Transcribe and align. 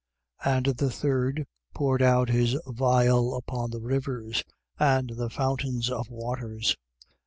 16:4. 0.43 0.55
And 0.57 0.65
the 0.79 0.89
third 0.89 1.45
poured 1.75 2.01
out 2.01 2.29
his 2.29 2.57
vial 2.65 3.35
upon 3.35 3.69
the 3.69 3.79
rivers 3.81 4.43
and 4.79 5.11
the 5.11 5.29
fountains 5.29 5.91
of 5.91 6.09
waters. 6.09 6.75